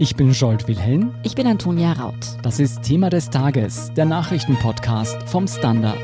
[0.00, 1.12] Ich bin Jolt Wilhelm.
[1.24, 2.14] Ich bin Antonia Raut.
[2.44, 5.98] Das ist Thema des Tages, der Nachrichtenpodcast vom Standard.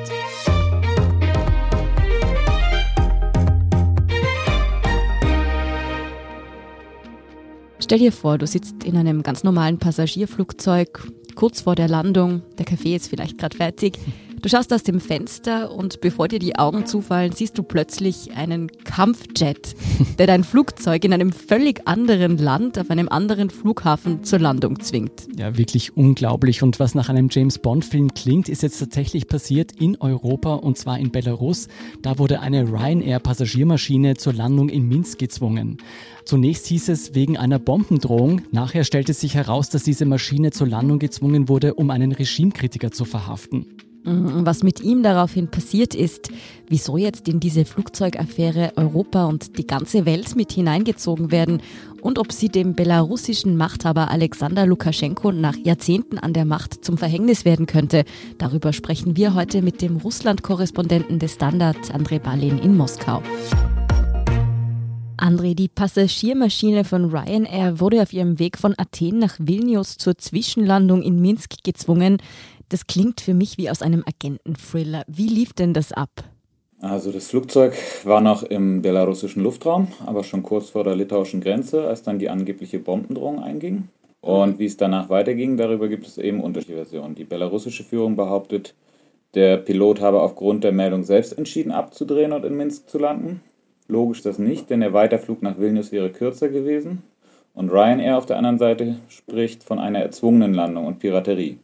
[7.78, 11.06] Stell dir vor, du sitzt in einem ganz normalen Passagierflugzeug,
[11.36, 14.00] kurz vor der Landung, der Kaffee ist vielleicht gerade fertig.
[14.44, 18.70] Du schaust aus dem Fenster und bevor dir die Augen zufallen, siehst du plötzlich einen
[18.84, 19.74] Kampfjet,
[20.18, 25.28] der dein Flugzeug in einem völlig anderen Land auf einem anderen Flughafen zur Landung zwingt.
[25.38, 26.62] Ja, wirklich unglaublich.
[26.62, 30.98] Und was nach einem James Bond-Film klingt, ist jetzt tatsächlich passiert in Europa und zwar
[30.98, 31.68] in Belarus.
[32.02, 35.78] Da wurde eine Ryanair-Passagiermaschine zur Landung in Minsk gezwungen.
[36.26, 38.42] Zunächst hieß es wegen einer Bombendrohung.
[38.52, 43.06] Nachher stellte sich heraus, dass diese Maschine zur Landung gezwungen wurde, um einen Regimekritiker zu
[43.06, 43.78] verhaften.
[44.04, 46.28] Mhm, was mit ihm daraufhin passiert ist,
[46.68, 51.62] wieso jetzt in diese Flugzeugaffäre Europa und die ganze Welt mit hineingezogen werden
[52.02, 57.46] und ob sie dem belarussischen Machthaber Alexander Lukaschenko nach Jahrzehnten an der Macht zum Verhängnis
[57.46, 58.04] werden könnte,
[58.36, 63.22] darüber sprechen wir heute mit dem Russland-Korrespondenten des Standard, Andrei Balin in Moskau.
[65.16, 71.02] André, die Passagiermaschine von Ryanair wurde auf ihrem Weg von Athen nach Vilnius zur Zwischenlandung
[71.02, 72.18] in Minsk gezwungen.
[72.68, 75.04] Das klingt für mich wie aus einem Agenten-Thriller.
[75.06, 76.10] Wie lief denn das ab?
[76.80, 81.88] Also das Flugzeug war noch im belarussischen Luftraum, aber schon kurz vor der litauischen Grenze,
[81.88, 83.88] als dann die angebliche Bombendrohung einging.
[84.20, 87.14] Und wie es danach weiterging, darüber gibt es eben unterschiedliche Versionen.
[87.14, 88.74] Die belarussische Führung behauptet,
[89.34, 93.40] der Pilot habe aufgrund der Meldung selbst entschieden abzudrehen und in Minsk zu landen.
[93.88, 97.02] Logisch das nicht, denn der Weiterflug nach Vilnius wäre kürzer gewesen.
[97.52, 101.58] Und Ryanair auf der anderen Seite spricht von einer erzwungenen Landung und Piraterie.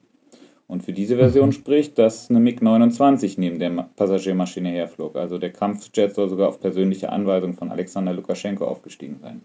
[0.70, 1.52] Und für diese Version mhm.
[1.52, 5.16] spricht, dass eine MiG-29 neben der Passagiermaschine herflog.
[5.16, 9.42] Also der Kampfjet soll sogar auf persönliche Anweisung von Alexander Lukaschenko aufgestiegen sein.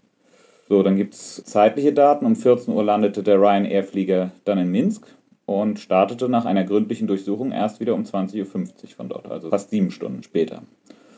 [0.68, 2.26] So, dann gibt es zeitliche Daten.
[2.26, 5.04] Um 14 Uhr landete der Ryanair-Flieger dann in Minsk
[5.46, 8.46] und startete nach einer gründlichen Durchsuchung erst wieder um 20.50 Uhr
[8.96, 10.62] von dort, also fast sieben Stunden später.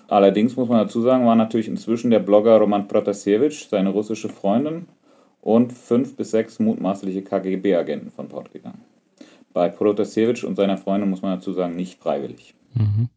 [0.09, 4.87] Allerdings muss man dazu sagen, war natürlich inzwischen der Blogger Roman Protasevich, seine russische Freundin
[5.43, 8.88] und fünf bis sechs mutmaßliche KGB-Agenten von Bord gegangen.
[9.53, 12.54] Bei Protasevich und seiner Freundin muss man dazu sagen, nicht freiwillig.
[12.75, 13.09] Mhm.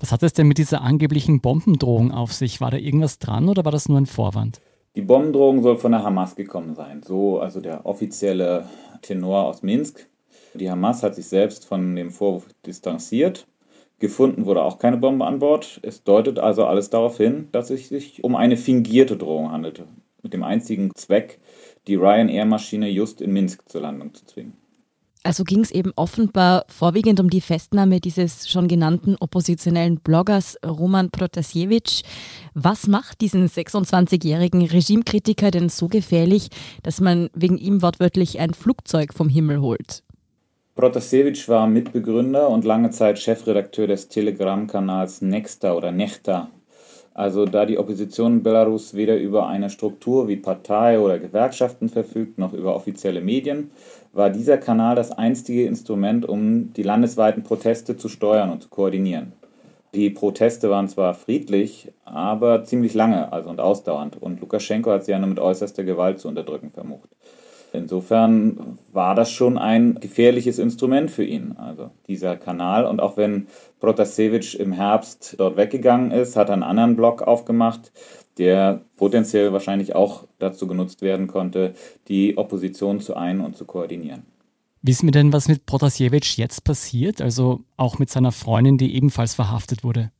[0.00, 2.60] Was hat es denn mit dieser angeblichen Bombendrohung auf sich?
[2.60, 4.60] War da irgendwas dran oder war das nur ein Vorwand?
[4.96, 7.02] Die Bombendrohung soll von der Hamas gekommen sein.
[7.02, 8.64] So also der offizielle
[9.02, 10.08] Tenor aus Minsk.
[10.54, 13.46] Die Hamas hat sich selbst von dem Vorwurf distanziert.
[14.00, 15.80] Gefunden wurde auch keine Bombe an Bord.
[15.82, 19.86] Es deutet also alles darauf hin, dass es sich um eine fingierte Drohung handelte.
[20.22, 21.40] Mit dem einzigen Zweck,
[21.86, 24.54] die Ryanair-Maschine just in Minsk zur Landung zu zwingen.
[25.24, 31.10] Also ging es eben offenbar vorwiegend um die Festnahme dieses schon genannten oppositionellen Bloggers Roman
[31.10, 32.02] Protasevich.
[32.54, 36.48] Was macht diesen 26-jährigen Regimekritiker denn so gefährlich,
[36.82, 40.02] dass man wegen ihm wortwörtlich ein Flugzeug vom Himmel holt?
[40.76, 46.50] Protasevich war Mitbegründer und lange Zeit Chefredakteur des Telegram-Kanals Nexta oder Nechta.
[47.18, 52.38] Also da die Opposition in Belarus weder über eine Struktur wie Partei oder Gewerkschaften verfügt,
[52.38, 53.72] noch über offizielle Medien,
[54.12, 59.32] war dieser Kanal das einstige Instrument, um die landesweiten Proteste zu steuern und zu koordinieren.
[59.94, 64.22] Die Proteste waren zwar friedlich, aber ziemlich lange also und ausdauernd.
[64.22, 67.08] Und Lukaschenko hat sie ja nur mit äußerster Gewalt zu unterdrücken vermocht.
[67.72, 72.86] Insofern war das schon ein gefährliches Instrument für ihn, also dieser Kanal.
[72.86, 73.46] Und auch wenn
[73.80, 77.92] Protasevich im Herbst dort weggegangen ist, hat er einen anderen Blog aufgemacht,
[78.38, 81.74] der potenziell wahrscheinlich auch dazu genutzt werden konnte,
[82.08, 84.22] die Opposition zu ein- und zu koordinieren.
[84.80, 87.20] Wissen wir denn, was mit Protasevich jetzt passiert?
[87.20, 90.12] Also auch mit seiner Freundin, die ebenfalls verhaftet wurde?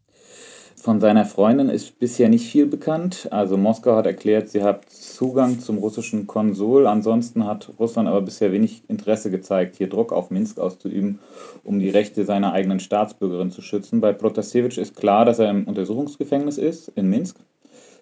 [0.80, 3.26] Von seiner Freundin ist bisher nicht viel bekannt.
[3.32, 6.86] Also Moskau hat erklärt, sie hat Zugang zum russischen Konsul.
[6.86, 11.18] Ansonsten hat Russland aber bisher wenig Interesse gezeigt, hier Druck auf Minsk auszuüben,
[11.64, 14.00] um die Rechte seiner eigenen Staatsbürgerin zu schützen.
[14.00, 17.36] Bei Protasevich ist klar, dass er im Untersuchungsgefängnis ist in Minsk.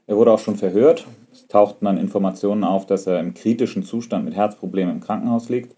[0.06, 1.06] Er wurde auch schon verhört.
[1.32, 5.74] Es tauchten dann Informationen auf, dass er im kritischen Zustand mit Herzproblemen im Krankenhaus liegt.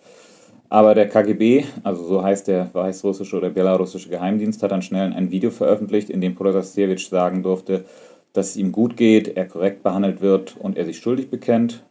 [0.71, 5.31] Aber der KGB, also so heißt der weißrussische oder belarussische Geheimdienst, hat dann schnell ein
[5.31, 7.85] Video veröffentlicht, in dem Protasevich sagen durfte,
[8.35, 11.83] dass es ihm gut geht, er korrekt behandelt wird und er sich schuldig bekennt.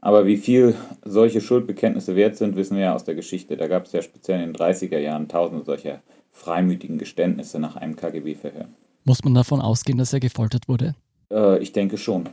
[0.00, 0.74] Aber wie viel
[1.04, 3.56] solche Schuldbekenntnisse wert sind, wissen wir ja aus der Geschichte.
[3.56, 7.94] Da gab es ja speziell in den 30er Jahren tausende solcher freimütigen Geständnisse nach einem
[7.96, 8.66] KGB-Verhör.
[9.04, 10.94] Muss man davon ausgehen, dass er gefoltert wurde?
[11.30, 12.28] Äh, ich denke schon.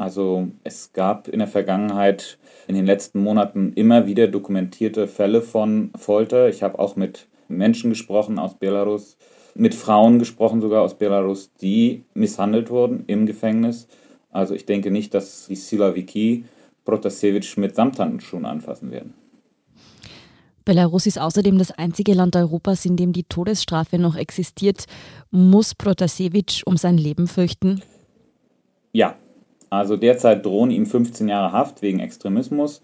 [0.00, 5.90] Also es gab in der Vergangenheit, in den letzten Monaten immer wieder dokumentierte Fälle von
[5.94, 6.48] Folter.
[6.48, 9.18] Ich habe auch mit Menschen gesprochen aus Belarus,
[9.54, 13.88] mit Frauen gesprochen sogar aus Belarus, die misshandelt wurden im Gefängnis.
[14.30, 16.46] Also ich denke nicht, dass die Silaviki
[16.86, 19.12] Protasevich mit Samthandschuhen anfassen werden.
[20.64, 24.86] Belarus ist außerdem das einzige Land Europas, in dem die Todesstrafe noch existiert.
[25.30, 27.82] Muss Protasevich um sein Leben fürchten?
[28.92, 29.16] Ja,
[29.70, 32.82] also derzeit drohen ihm 15 Jahre Haft wegen Extremismus.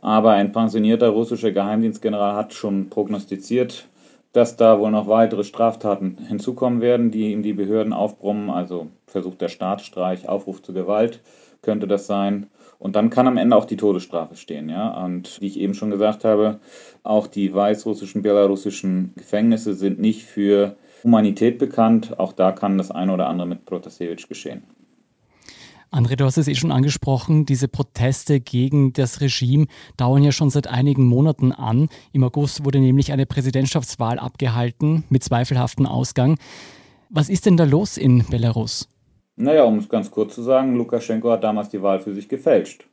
[0.00, 3.86] Aber ein pensionierter russischer Geheimdienstgeneral hat schon prognostiziert,
[4.32, 8.50] dass da wohl noch weitere Straftaten hinzukommen werden, die ihm die Behörden aufbrummen.
[8.50, 11.20] Also Versuch der Staatsstreich, Aufruf zur Gewalt
[11.60, 12.48] könnte das sein.
[12.80, 14.68] Und dann kann am Ende auch die Todesstrafe stehen.
[14.68, 15.04] Ja?
[15.04, 16.58] Und wie ich eben schon gesagt habe,
[17.04, 20.74] auch die weißrussischen, belarussischen Gefängnisse sind nicht für
[21.04, 22.18] Humanität bekannt.
[22.18, 24.64] Auch da kann das eine oder andere mit Protasevich geschehen.
[25.92, 29.66] André, du hast es eh schon angesprochen, diese Proteste gegen das Regime
[29.98, 31.90] dauern ja schon seit einigen Monaten an.
[32.12, 36.38] Im August wurde nämlich eine Präsidentschaftswahl abgehalten mit zweifelhaftem Ausgang.
[37.10, 38.88] Was ist denn da los in Belarus?
[39.36, 42.86] Naja, um es ganz kurz zu sagen, Lukaschenko hat damals die Wahl für sich gefälscht.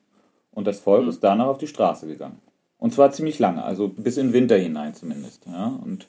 [0.51, 2.39] Und das Volk ist danach auf die Straße gegangen.
[2.79, 5.45] Und zwar ziemlich lange, also bis in Winter hinein zumindest.
[5.45, 5.79] Ja.
[5.83, 6.07] Und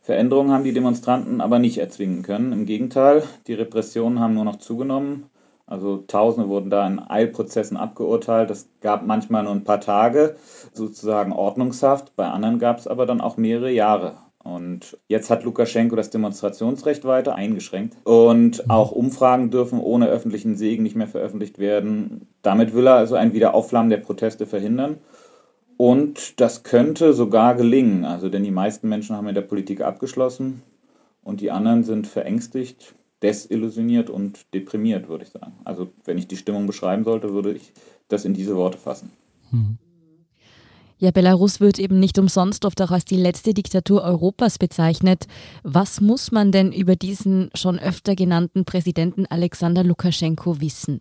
[0.00, 2.52] Veränderungen haben die Demonstranten aber nicht erzwingen können.
[2.52, 5.29] Im Gegenteil, die Repressionen haben nur noch zugenommen.
[5.70, 8.50] Also Tausende wurden da in Eilprozessen abgeurteilt.
[8.50, 10.34] Es gab manchmal nur ein paar Tage
[10.72, 12.16] sozusagen Ordnungshaft.
[12.16, 14.16] Bei anderen gab es aber dann auch mehrere Jahre.
[14.42, 17.96] Und jetzt hat Lukaschenko das Demonstrationsrecht weiter eingeschränkt.
[18.04, 22.26] Und auch Umfragen dürfen ohne öffentlichen Segen nicht mehr veröffentlicht werden.
[22.42, 24.98] Damit will er also ein Wiederaufflammen der Proteste verhindern.
[25.76, 28.04] Und das könnte sogar gelingen.
[28.04, 30.62] Also, denn die meisten Menschen haben mit der Politik abgeschlossen
[31.22, 35.52] und die anderen sind verängstigt desillusioniert und deprimiert, würde ich sagen.
[35.64, 37.72] Also wenn ich die Stimmung beschreiben sollte, würde ich
[38.08, 39.10] das in diese Worte fassen.
[39.50, 39.78] Hm.
[40.98, 45.26] Ja, Belarus wird eben nicht umsonst oft auch als die letzte Diktatur Europas bezeichnet.
[45.62, 51.00] Was muss man denn über diesen schon öfter genannten Präsidenten Alexander Lukaschenko wissen?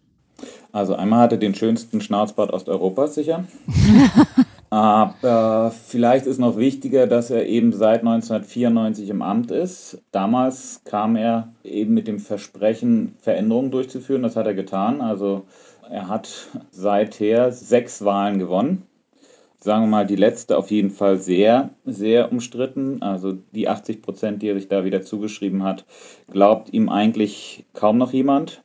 [0.71, 3.43] Also einmal hat er den schönsten Schnauzbart Osteuropas sicher.
[4.71, 10.01] Aber vielleicht ist noch wichtiger, dass er eben seit 1994 im Amt ist.
[10.11, 14.21] Damals kam er eben mit dem Versprechen, Veränderungen durchzuführen.
[14.21, 15.01] Das hat er getan.
[15.01, 15.45] Also
[15.89, 16.29] er hat
[16.69, 18.83] seither sechs Wahlen gewonnen.
[19.57, 23.01] Sagen wir mal, die letzte auf jeden Fall sehr, sehr umstritten.
[23.01, 25.85] Also die 80 Prozent, die er sich da wieder zugeschrieben hat,
[26.31, 28.63] glaubt ihm eigentlich kaum noch jemand.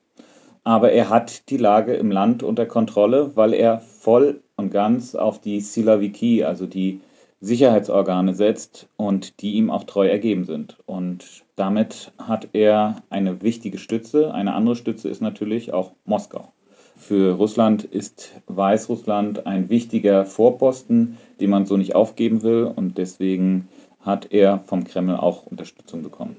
[0.62, 5.40] Aber er hat die Lage im Land unter Kontrolle, weil er voll und ganz auf
[5.40, 7.00] die Silaviki, also die
[7.40, 10.78] Sicherheitsorgane setzt und die ihm auch treu ergeben sind.
[10.86, 14.32] Und damit hat er eine wichtige Stütze.
[14.32, 16.52] Eine andere Stütze ist natürlich auch Moskau.
[16.96, 22.64] Für Russland ist Weißrussland ein wichtiger Vorposten, den man so nicht aufgeben will.
[22.64, 23.68] Und deswegen
[24.00, 26.36] hat er vom Kreml auch Unterstützung bekommen.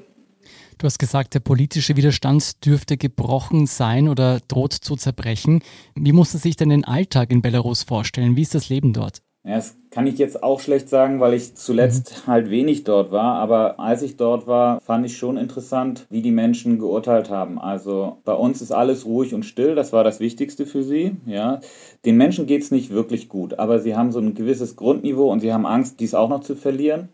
[0.77, 5.61] Du hast gesagt, der politische Widerstand dürfte gebrochen sein oder droht zu zerbrechen.
[5.95, 8.35] Wie muss man sich denn den Alltag in Belarus vorstellen?
[8.35, 9.21] Wie ist das Leben dort?
[9.45, 12.31] Ja, das kann ich jetzt auch schlecht sagen, weil ich zuletzt mhm.
[12.31, 13.35] halt wenig dort war.
[13.35, 17.59] Aber als ich dort war, fand ich schon interessant, wie die Menschen geurteilt haben.
[17.59, 19.75] Also bei uns ist alles ruhig und still.
[19.75, 21.15] Das war das Wichtigste für sie.
[21.27, 21.59] Ja,
[22.05, 25.41] den Menschen geht es nicht wirklich gut, aber sie haben so ein gewisses Grundniveau und
[25.41, 27.09] sie haben Angst, dies auch noch zu verlieren.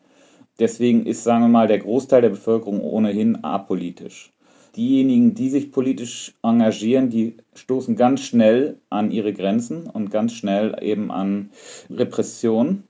[0.61, 4.31] Deswegen ist, sagen wir mal, der Großteil der Bevölkerung ohnehin apolitisch.
[4.75, 10.77] Diejenigen, die sich politisch engagieren, die stoßen ganz schnell an ihre Grenzen und ganz schnell
[10.83, 11.49] eben an
[11.89, 12.83] Repression.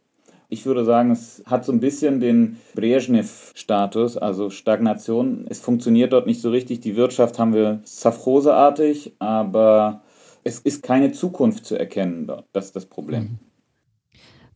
[0.50, 5.46] Ich würde sagen, es hat so ein bisschen den Brezhnev-Status, also Stagnation.
[5.48, 6.82] Es funktioniert dort nicht so richtig.
[6.82, 10.02] Die Wirtschaft haben wir Safrose-artig, aber
[10.44, 12.44] es ist keine Zukunft zu erkennen dort.
[12.52, 13.24] Das ist das Problem.
[13.24, 13.51] Mhm.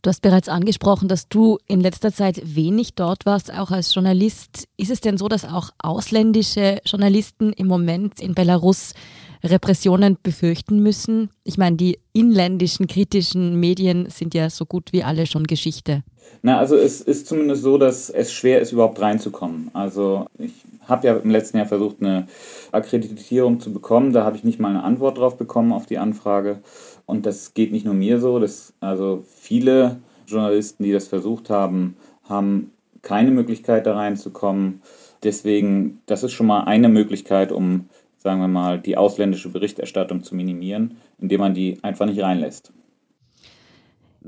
[0.06, 4.68] Du hast bereits angesprochen, dass du in letzter Zeit wenig dort warst, auch als Journalist.
[4.76, 8.94] Ist es denn so, dass auch ausländische Journalisten im Moment in Belarus
[9.42, 11.30] Repressionen befürchten müssen?
[11.42, 16.04] Ich meine, die inländischen kritischen Medien sind ja so gut wie alle schon Geschichte.
[16.42, 19.70] Na, also es ist zumindest so, dass es schwer ist, überhaupt reinzukommen.
[19.72, 20.52] Also ich
[20.86, 22.28] habe ja im letzten Jahr versucht, eine
[22.72, 24.12] Akkreditierung zu bekommen.
[24.12, 26.58] Da habe ich nicht mal eine Antwort drauf bekommen auf die Anfrage.
[27.04, 31.96] Und das geht nicht nur mir so, das, also viele Journalisten, die das versucht haben,
[32.28, 34.82] haben keine Möglichkeit da reinzukommen.
[35.22, 40.34] Deswegen, das ist schon mal eine Möglichkeit, um, sagen wir mal, die ausländische Berichterstattung zu
[40.34, 42.72] minimieren, indem man die einfach nicht reinlässt.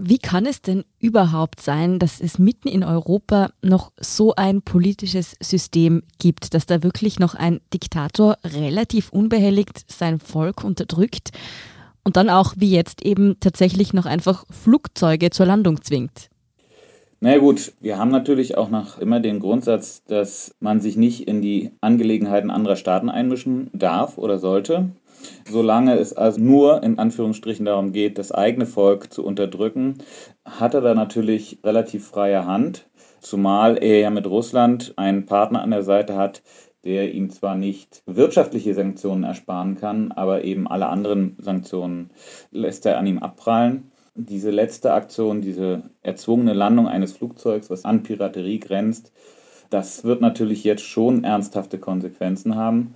[0.01, 5.37] Wie kann es denn überhaupt sein, dass es mitten in Europa noch so ein politisches
[5.41, 11.33] System gibt, dass da wirklich noch ein Diktator relativ unbehelligt sein Volk unterdrückt?
[12.09, 16.31] und dann auch wie jetzt eben tatsächlich noch einfach Flugzeuge zur Landung zwingt.
[17.21, 21.29] Na naja, gut, wir haben natürlich auch noch immer den Grundsatz, dass man sich nicht
[21.29, 24.89] in die Angelegenheiten anderer Staaten einmischen darf oder sollte.
[25.51, 29.99] Solange es also nur in Anführungsstrichen darum geht, das eigene Volk zu unterdrücken,
[30.45, 32.89] hat er da natürlich relativ freie Hand,
[33.21, 36.43] zumal er ja mit Russland einen Partner an der Seite hat,
[36.85, 42.11] der ihm zwar nicht wirtschaftliche Sanktionen ersparen kann, aber eben alle anderen Sanktionen
[42.51, 43.91] lässt er an ihm abprallen.
[44.15, 49.13] Diese letzte Aktion, diese erzwungene Landung eines Flugzeugs, was an Piraterie grenzt,
[49.71, 52.95] das wird natürlich jetzt schon ernsthafte Konsequenzen haben,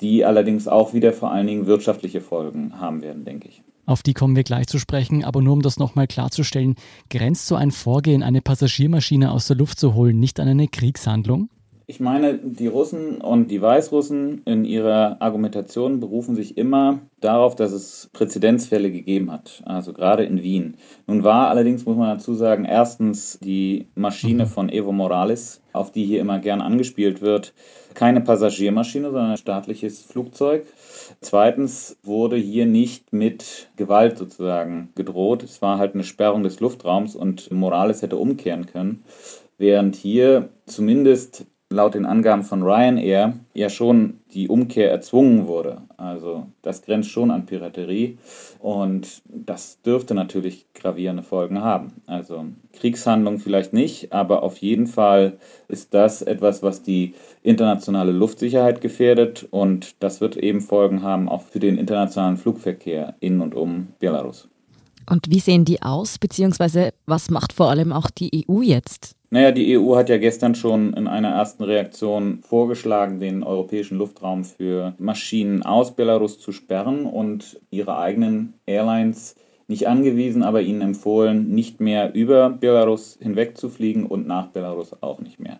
[0.00, 3.62] die allerdings auch wieder vor allen Dingen wirtschaftliche Folgen haben werden, denke ich.
[3.86, 6.74] Auf die kommen wir gleich zu sprechen, aber nur um das nochmal klarzustellen,
[7.10, 11.50] grenzt so ein Vorgehen, eine Passagiermaschine aus der Luft zu holen, nicht an eine Kriegshandlung?
[11.86, 17.72] Ich meine, die Russen und die Weißrussen in ihrer Argumentation berufen sich immer darauf, dass
[17.72, 20.78] es Präzedenzfälle gegeben hat, also gerade in Wien.
[21.06, 24.48] Nun war allerdings, muss man dazu sagen, erstens die Maschine mhm.
[24.48, 27.52] von Evo Morales, auf die hier immer gern angespielt wird,
[27.92, 30.64] keine Passagiermaschine, sondern ein staatliches Flugzeug.
[31.20, 35.42] Zweitens wurde hier nicht mit Gewalt sozusagen gedroht.
[35.42, 39.04] Es war halt eine Sperrung des Luftraums und Morales hätte umkehren können.
[39.58, 45.82] Während hier zumindest laut den Angaben von Ryanair ja schon die Umkehr erzwungen wurde.
[45.96, 48.18] Also das grenzt schon an Piraterie
[48.60, 51.92] und das dürfte natürlich gravierende Folgen haben.
[52.06, 55.34] Also Kriegshandlungen vielleicht nicht, aber auf jeden Fall
[55.68, 61.42] ist das etwas, was die internationale Luftsicherheit gefährdet und das wird eben Folgen haben auch
[61.42, 64.48] für den internationalen Flugverkehr in und um Belarus.
[65.10, 69.16] Und wie sehen die aus, beziehungsweise was macht vor allem auch die EU jetzt?
[69.30, 74.44] Naja, die EU hat ja gestern schon in einer ersten Reaktion vorgeschlagen, den europäischen Luftraum
[74.44, 81.48] für Maschinen aus Belarus zu sperren und ihre eigenen Airlines nicht angewiesen, aber ihnen empfohlen,
[81.48, 85.58] nicht mehr über Belarus hinweg zu fliegen und nach Belarus auch nicht mehr.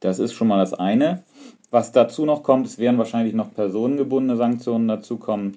[0.00, 1.22] Das ist schon mal das eine.
[1.70, 5.56] Was dazu noch kommt, es werden wahrscheinlich noch personengebundene Sanktionen dazukommen.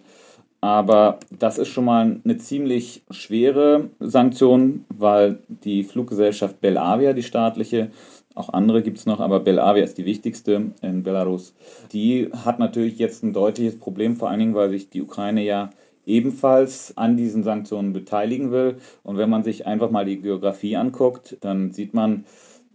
[0.61, 7.91] Aber das ist schon mal eine ziemlich schwere Sanktion, weil die Fluggesellschaft Belavia, die staatliche,
[8.35, 11.53] auch andere gibt es noch, aber Belavia ist die wichtigste in Belarus.
[11.93, 15.69] Die hat natürlich jetzt ein deutliches Problem, vor allen Dingen, weil sich die Ukraine ja
[16.05, 18.77] ebenfalls an diesen Sanktionen beteiligen will.
[19.03, 22.25] Und wenn man sich einfach mal die Geografie anguckt, dann sieht man,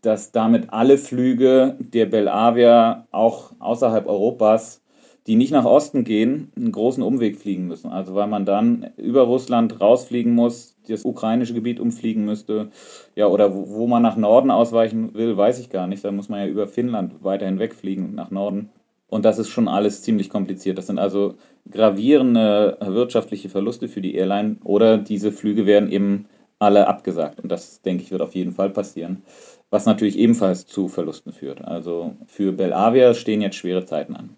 [0.02, 4.82] dass damit alle Flüge der Belavia auch außerhalb Europas
[5.26, 7.90] die nicht nach Osten gehen, einen großen Umweg fliegen müssen.
[7.90, 12.68] Also weil man dann über Russland rausfliegen muss, das ukrainische Gebiet umfliegen müsste.
[13.14, 16.04] Ja, oder wo, wo man nach Norden ausweichen will, weiß ich gar nicht.
[16.04, 18.70] Da muss man ja über Finnland weiterhin wegfliegen nach Norden.
[19.08, 20.76] Und das ist schon alles ziemlich kompliziert.
[20.76, 21.36] Das sind also
[21.70, 26.26] gravierende wirtschaftliche Verluste für die Airline oder diese Flüge werden eben
[26.58, 27.40] alle abgesagt.
[27.40, 29.22] Und das, denke ich, wird auf jeden Fall passieren.
[29.70, 31.64] Was natürlich ebenfalls zu Verlusten führt.
[31.64, 34.36] Also für Belavia stehen jetzt schwere Zeiten an.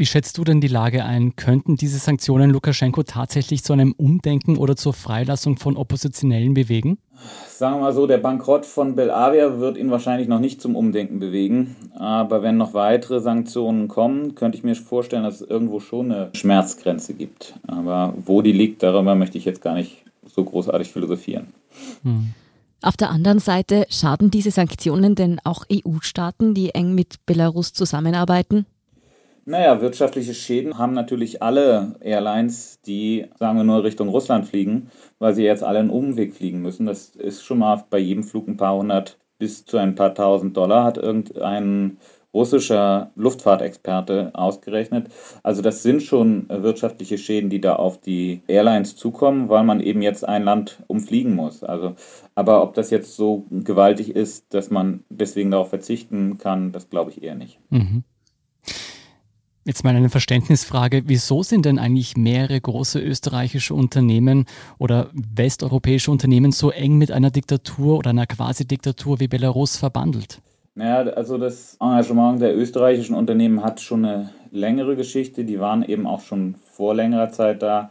[0.00, 1.34] Wie schätzt du denn die Lage ein?
[1.34, 6.98] Könnten diese Sanktionen Lukaschenko tatsächlich zu einem Umdenken oder zur Freilassung von Oppositionellen bewegen?
[7.48, 11.18] Sagen wir mal so, der Bankrott von Belavia wird ihn wahrscheinlich noch nicht zum Umdenken
[11.18, 11.74] bewegen.
[11.96, 16.30] Aber wenn noch weitere Sanktionen kommen, könnte ich mir vorstellen, dass es irgendwo schon eine
[16.32, 17.54] Schmerzgrenze gibt.
[17.66, 21.48] Aber wo die liegt, darüber möchte ich jetzt gar nicht so großartig philosophieren.
[22.04, 22.34] Hm.
[22.82, 28.64] Auf der anderen Seite schaden diese Sanktionen denn auch EU-Staaten, die eng mit Belarus zusammenarbeiten?
[29.48, 35.32] Naja, wirtschaftliche Schäden haben natürlich alle Airlines, die, sagen wir nur, Richtung Russland fliegen, weil
[35.32, 36.84] sie jetzt alle einen Umweg fliegen müssen.
[36.84, 40.54] Das ist schon mal bei jedem Flug ein paar hundert bis zu ein paar tausend
[40.54, 41.96] Dollar, hat irgendein
[42.34, 45.08] russischer Luftfahrtexperte ausgerechnet.
[45.42, 50.02] Also das sind schon wirtschaftliche Schäden, die da auf die Airlines zukommen, weil man eben
[50.02, 51.64] jetzt ein Land umfliegen muss.
[51.64, 51.94] Also,
[52.34, 57.12] aber ob das jetzt so gewaltig ist, dass man deswegen darauf verzichten kann, das glaube
[57.12, 57.60] ich eher nicht.
[57.70, 58.04] Mhm.
[59.68, 61.02] Jetzt mal eine Verständnisfrage.
[61.08, 64.46] Wieso sind denn eigentlich mehrere große österreichische Unternehmen
[64.78, 70.40] oder westeuropäische Unternehmen so eng mit einer Diktatur oder einer Quasi-Diktatur wie Belarus verbandelt?
[70.74, 75.44] Naja, also das Engagement der österreichischen Unternehmen hat schon eine längere Geschichte.
[75.44, 77.90] Die waren eben auch schon vor längerer Zeit da.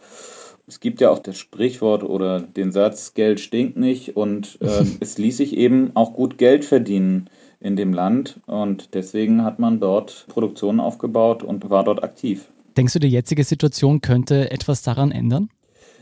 [0.65, 5.19] Es gibt ja auch das Sprichwort oder den Satz, Geld stinkt nicht und äh, es
[5.19, 10.25] ließ sich eben auch gut Geld verdienen in dem Land und deswegen hat man dort
[10.29, 12.49] Produktionen aufgebaut und war dort aktiv.
[12.75, 15.49] Denkst du, die jetzige Situation könnte etwas daran ändern?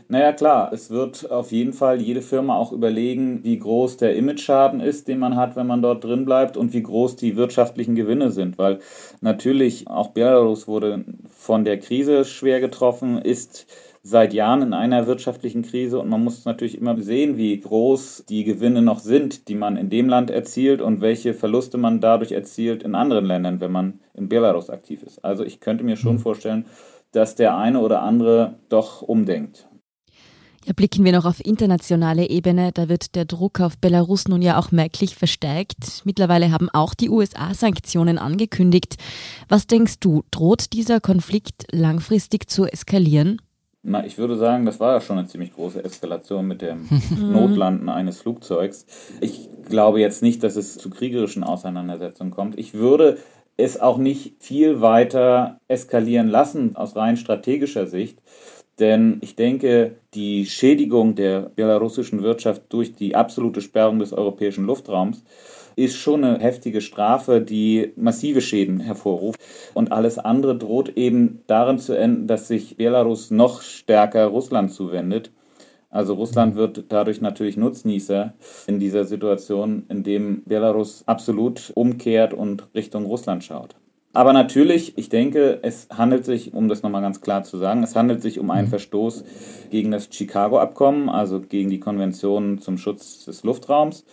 [0.08, 4.78] Naja, klar, es wird auf jeden Fall jede Firma auch überlegen, wie groß der Image-Schaden
[4.78, 8.30] ist, den man hat, wenn man dort drin bleibt und wie groß die wirtschaftlichen Gewinne
[8.30, 8.78] sind, weil
[9.20, 13.66] natürlich auch Belarus wurde von der Krise schwer getroffen, ist
[14.06, 18.44] seit Jahren in einer wirtschaftlichen Krise und man muss natürlich immer sehen, wie groß die
[18.44, 22.84] Gewinne noch sind, die man in dem Land erzielt und welche Verluste man dadurch erzielt
[22.84, 25.24] in anderen Ländern, wenn man in Belarus aktiv ist.
[25.24, 26.20] Also ich könnte mir schon mhm.
[26.20, 26.66] vorstellen,
[27.10, 29.66] dass der eine oder andere doch umdenkt.
[30.66, 32.70] Ja, blicken wir noch auf internationale Ebene.
[32.72, 36.02] Da wird der Druck auf Belarus nun ja auch merklich verstärkt.
[36.04, 38.96] Mittlerweile haben auch die USA Sanktionen angekündigt.
[39.48, 43.40] Was denkst du, droht dieser Konflikt langfristig zu eskalieren?
[43.88, 47.88] Na, ich würde sagen, das war ja schon eine ziemlich große Eskalation mit dem Notlanden
[47.88, 48.84] eines Flugzeugs.
[49.20, 52.58] Ich glaube jetzt nicht, dass es zu kriegerischen Auseinandersetzungen kommt.
[52.58, 53.18] Ich würde
[53.56, 58.18] es auch nicht viel weiter eskalieren lassen aus rein strategischer Sicht.
[58.80, 65.22] Denn ich denke, die Schädigung der belarussischen Wirtschaft durch die absolute Sperrung des europäischen Luftraums
[65.76, 69.40] ist schon eine heftige Strafe, die massive Schäden hervorruft.
[69.74, 75.30] Und alles andere droht eben darin zu enden, dass sich Belarus noch stärker Russland zuwendet.
[75.90, 78.34] Also Russland wird dadurch natürlich Nutznießer
[78.66, 83.76] in dieser Situation, in dem Belarus absolut umkehrt und Richtung Russland schaut.
[84.12, 87.94] Aber natürlich, ich denke, es handelt sich, um das nochmal ganz klar zu sagen, es
[87.94, 88.70] handelt sich um einen mhm.
[88.70, 89.24] Verstoß
[89.70, 94.06] gegen das Chicago-Abkommen, also gegen die Konvention zum Schutz des Luftraums.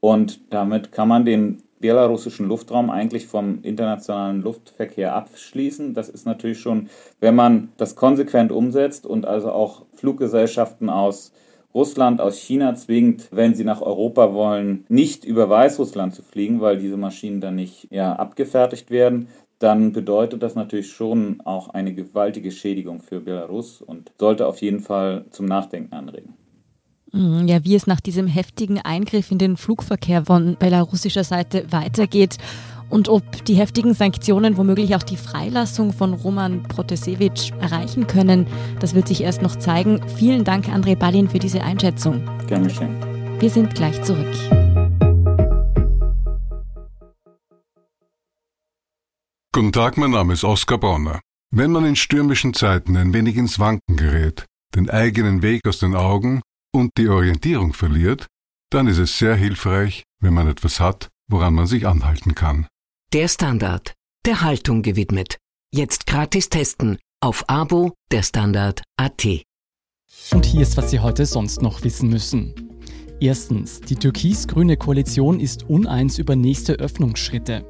[0.00, 5.94] Und damit kann man den belarussischen Luftraum eigentlich vom internationalen Luftverkehr abschließen.
[5.94, 6.88] Das ist natürlich schon,
[7.20, 11.32] wenn man das konsequent umsetzt und also auch Fluggesellschaften aus
[11.74, 16.78] Russland, aus China zwingt, wenn sie nach Europa wollen, nicht über Weißrussland zu fliegen, weil
[16.78, 19.28] diese Maschinen dann nicht ja, abgefertigt werden,
[19.58, 24.80] dann bedeutet das natürlich schon auch eine gewaltige Schädigung für Belarus und sollte auf jeden
[24.80, 26.37] Fall zum Nachdenken anregen.
[27.12, 32.36] Mhm, ja, wie es nach diesem heftigen Eingriff in den Flugverkehr von belarussischer Seite weitergeht
[32.90, 38.46] und ob die heftigen Sanktionen womöglich auch die Freilassung von Roman Protasevich erreichen können,
[38.80, 40.00] das wird sich erst noch zeigen.
[40.16, 42.22] Vielen Dank, André Ballin, für diese Einschätzung.
[42.46, 42.96] Gerne schön.
[43.40, 44.34] Wir sind gleich zurück.
[49.52, 51.20] Guten Tag, mein Name ist Oskar Bonner.
[51.50, 55.94] Wenn man in stürmischen Zeiten ein wenig ins Wanken gerät, den eigenen Weg aus den
[55.94, 56.42] Augen
[56.78, 58.26] und die Orientierung verliert,
[58.70, 62.66] dann ist es sehr hilfreich, wenn man etwas hat, woran man sich anhalten kann.
[63.12, 63.94] Der Standard,
[64.26, 65.38] der Haltung gewidmet.
[65.72, 69.44] Jetzt gratis testen auf Abo der Standard AT.
[70.32, 72.54] Und hier ist, was Sie heute sonst noch wissen müssen.
[73.20, 77.64] Erstens, die türkis-grüne Koalition ist uneins über nächste Öffnungsschritte.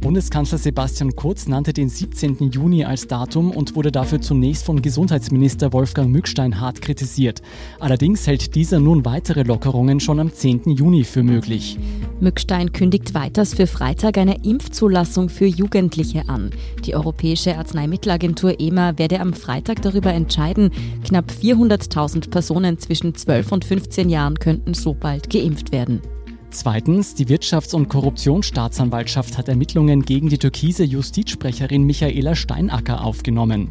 [0.00, 2.50] Bundeskanzler Sebastian Kurz nannte den 17.
[2.50, 7.42] Juni als Datum und wurde dafür zunächst von Gesundheitsminister Wolfgang Mückstein hart kritisiert.
[7.80, 10.70] Allerdings hält dieser nun weitere Lockerungen schon am 10.
[10.70, 11.78] Juni für möglich.
[12.20, 16.50] Mückstein kündigt weiters für Freitag eine Impfzulassung für Jugendliche an.
[16.84, 20.70] Die Europäische Arzneimittelagentur EMA werde am Freitag darüber entscheiden.
[21.04, 26.00] Knapp 400.000 Personen zwischen 12 und 15 Jahren könnten so bald geimpft werden.
[26.50, 33.68] Zweitens, die Wirtschafts- und Korruptionsstaatsanwaltschaft hat Ermittlungen gegen die türkise Justizsprecherin Michaela Steinacker aufgenommen.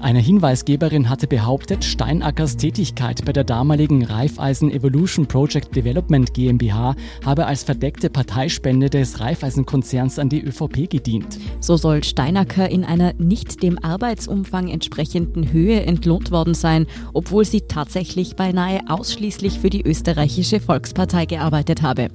[0.00, 7.46] Eine Hinweisgeberin hatte behauptet, Steinackers Tätigkeit bei der damaligen Raiffeisen Evolution Project Development GmbH habe
[7.46, 11.38] als verdeckte Parteispende des Raiffeisen-Konzerns an die ÖVP gedient.
[11.60, 17.62] So soll Steinacker in einer nicht dem Arbeitsumfang entsprechenden Höhe entlohnt worden sein, obwohl sie
[17.62, 22.07] tatsächlich beinahe ausschließlich für die österreichische Volkspartei gearbeitet habe.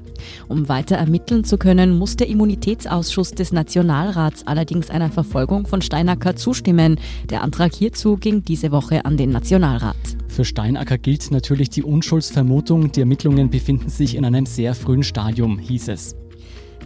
[0.47, 6.36] Um weiter ermitteln zu können, muss der Immunitätsausschuss des Nationalrats allerdings einer Verfolgung von Steinacker
[6.36, 6.99] zustimmen.
[7.29, 9.95] Der Antrag hierzu ging diese Woche an den Nationalrat.
[10.27, 12.91] Für Steinacker gilt natürlich die Unschuldsvermutung.
[12.91, 16.15] Die Ermittlungen befinden sich in einem sehr frühen Stadium, hieß es.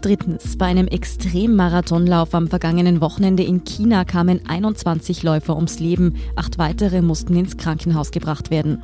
[0.02, 6.58] Drittens, bei einem Extremmarathonlauf am vergangenen Wochenende in China kamen 21 Läufer ums Leben, acht
[6.58, 8.84] weitere mussten ins Krankenhaus gebracht werden.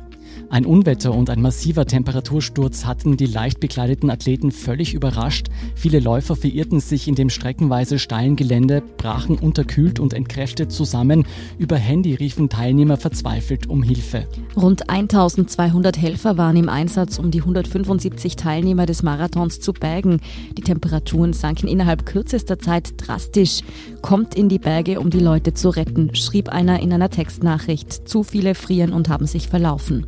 [0.50, 5.48] Ein Unwetter und ein massiver Temperatursturz hatten die leicht bekleideten Athleten völlig überrascht.
[5.74, 11.26] Viele Läufer verirrten sich in dem streckenweise steilen Gelände, brachen unterkühlt und entkräftet zusammen.
[11.58, 14.26] Über Handy riefen Teilnehmer verzweifelt um Hilfe.
[14.56, 20.20] Rund 1200 Helfer waren im Einsatz, um die 175 Teilnehmer des Marathons zu bergen.
[20.56, 23.62] Die Temperaturen sanken innerhalb kürzester Zeit drastisch.
[24.02, 28.08] Kommt in die Berge, um die Leute zu retten, schrieb einer in einer Textnachricht.
[28.08, 30.06] Zu viele frieren und haben sich verlaufen.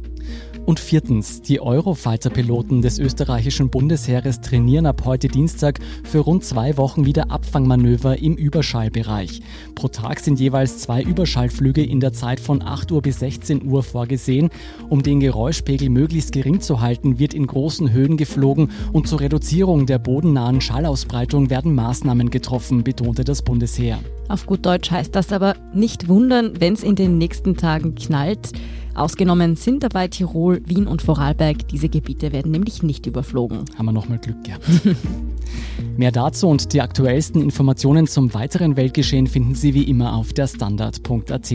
[0.67, 7.07] Und viertens, die Eurofighter-Piloten des österreichischen Bundesheeres trainieren ab heute Dienstag für rund zwei Wochen
[7.07, 9.43] wieder Abfangmanöver im Überschallbereich.
[9.77, 13.85] Pro Tag sind jeweils zwei Überschallflüge in der Zeit von 8 Uhr bis 16 Uhr
[13.85, 14.51] vorgesehen.
[14.89, 19.87] Um den Geräuschpegel möglichst gering zu halten, wird in großen Höhen geflogen und zur Reduzierung
[19.87, 24.01] der bodennahen Schallausbreitung werden Maßnahmen getroffen, betonte das Bundesheer.
[24.29, 28.51] Auf gut Deutsch heißt das aber nicht wundern, wenn es in den nächsten Tagen knallt.
[28.97, 31.69] Ausgenommen sind dabei Tirol, Wien und Vorarlberg.
[31.69, 33.65] Diese Gebiete werden nämlich nicht überflogen.
[33.77, 34.65] Haben wir nochmal Glück gehabt.
[35.97, 40.47] Mehr dazu und die aktuellsten Informationen zum weiteren Weltgeschehen finden Sie wie immer auf der
[40.47, 41.55] Standard.at.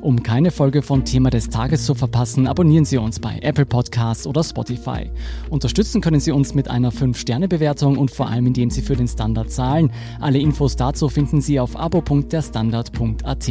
[0.00, 4.26] Um keine Folge von Thema des Tages zu verpassen, abonnieren Sie uns bei Apple Podcasts
[4.26, 5.10] oder Spotify.
[5.50, 9.50] Unterstützen können Sie uns mit einer 5-Sterne-Bewertung und vor allem indem Sie für den Standard
[9.50, 9.90] zahlen.
[10.20, 13.50] Alle Infos dazu finden Sie auf abo.derstandard.at.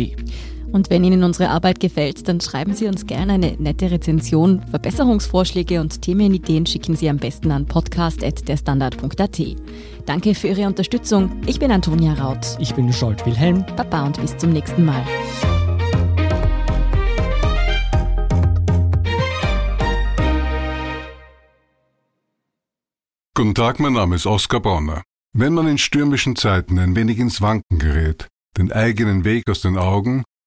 [0.75, 4.61] Und wenn Ihnen unsere Arbeit gefällt, dann schreiben Sie uns gerne eine nette Rezension.
[4.71, 9.41] Verbesserungsvorschläge und Themenideen schicken Sie am besten an podcast.derstandard.at.
[10.05, 11.31] Danke für Ihre Unterstützung.
[11.45, 12.57] Ich bin Antonia Raut.
[12.59, 13.65] Ich bin Scholt Wilhelm.
[13.77, 15.01] Baba und bis zum nächsten Mal.
[23.33, 25.03] Guten Tag, mein Name ist Oskar Bonner.
[25.31, 29.77] Wenn man in stürmischen Zeiten ein wenig ins Wanken gerät, den eigenen Weg aus den
[29.77, 30.25] Augen